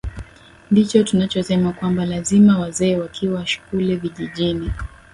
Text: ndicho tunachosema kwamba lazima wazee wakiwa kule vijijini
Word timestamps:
ndicho 0.71 1.03
tunachosema 1.03 1.73
kwamba 1.73 2.05
lazima 2.05 2.59
wazee 2.59 2.97
wakiwa 2.97 3.45
kule 3.71 3.95
vijijini 3.95 4.71